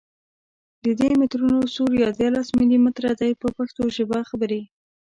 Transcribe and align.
د 0.83 0.85
دي 0.99 1.09
مترونو 1.19 1.59
سور 1.73 1.91
دیارلس 2.17 2.47
ملي 2.57 2.77
متره 2.85 3.11
دی 3.21 3.31
په 3.41 3.47
پښتو 3.57 3.83
ژبه 3.97 4.19
خبرې. 4.29 4.61